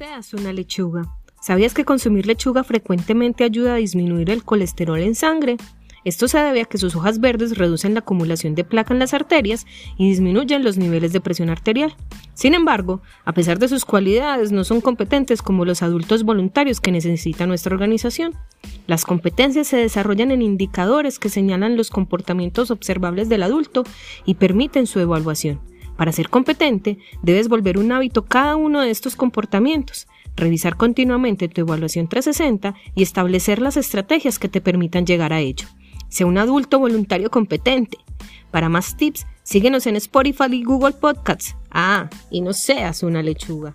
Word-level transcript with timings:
seas 0.00 0.32
una 0.32 0.54
lechuga. 0.54 1.14
¿Sabías 1.42 1.74
que 1.74 1.84
consumir 1.84 2.24
lechuga 2.24 2.64
frecuentemente 2.64 3.44
ayuda 3.44 3.74
a 3.74 3.76
disminuir 3.76 4.30
el 4.30 4.42
colesterol 4.42 4.98
en 4.98 5.14
sangre? 5.14 5.58
Esto 6.06 6.26
se 6.26 6.38
debe 6.38 6.62
a 6.62 6.64
que 6.64 6.78
sus 6.78 6.96
hojas 6.96 7.20
verdes 7.20 7.58
reducen 7.58 7.92
la 7.92 8.00
acumulación 8.00 8.54
de 8.54 8.64
placa 8.64 8.94
en 8.94 8.98
las 8.98 9.12
arterias 9.12 9.66
y 9.98 10.08
disminuyen 10.08 10.64
los 10.64 10.78
niveles 10.78 11.12
de 11.12 11.20
presión 11.20 11.50
arterial. 11.50 11.94
Sin 12.32 12.54
embargo, 12.54 13.02
a 13.26 13.34
pesar 13.34 13.58
de 13.58 13.68
sus 13.68 13.84
cualidades, 13.84 14.52
no 14.52 14.64
son 14.64 14.80
competentes 14.80 15.42
como 15.42 15.66
los 15.66 15.82
adultos 15.82 16.22
voluntarios 16.22 16.80
que 16.80 16.92
necesita 16.92 17.46
nuestra 17.46 17.74
organización. 17.74 18.32
Las 18.86 19.04
competencias 19.04 19.66
se 19.66 19.76
desarrollan 19.76 20.30
en 20.30 20.40
indicadores 20.40 21.18
que 21.18 21.28
señalan 21.28 21.76
los 21.76 21.90
comportamientos 21.90 22.70
observables 22.70 23.28
del 23.28 23.42
adulto 23.42 23.84
y 24.24 24.36
permiten 24.36 24.86
su 24.86 24.98
evaluación. 24.98 25.60
Para 26.00 26.12
ser 26.12 26.30
competente, 26.30 26.96
debes 27.22 27.50
volver 27.50 27.76
un 27.76 27.92
hábito 27.92 28.24
cada 28.24 28.56
uno 28.56 28.80
de 28.80 28.88
estos 28.88 29.16
comportamientos, 29.16 30.08
revisar 30.34 30.78
continuamente 30.78 31.46
tu 31.46 31.60
evaluación 31.60 32.08
360 32.08 32.74
y 32.94 33.02
establecer 33.02 33.60
las 33.60 33.76
estrategias 33.76 34.38
que 34.38 34.48
te 34.48 34.62
permitan 34.62 35.04
llegar 35.04 35.34
a 35.34 35.40
ello. 35.40 35.68
Sea 36.08 36.26
un 36.26 36.38
adulto 36.38 36.78
voluntario 36.78 37.30
competente. 37.30 37.98
Para 38.50 38.70
más 38.70 38.96
tips, 38.96 39.26
síguenos 39.42 39.86
en 39.86 39.96
Spotify 39.96 40.46
y 40.50 40.64
Google 40.64 40.94
Podcasts. 40.94 41.54
Ah, 41.70 42.08
y 42.30 42.40
no 42.40 42.54
seas 42.54 43.02
una 43.02 43.22
lechuga. 43.22 43.74